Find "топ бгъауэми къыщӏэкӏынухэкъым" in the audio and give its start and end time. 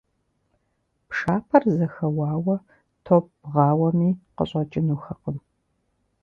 3.05-5.37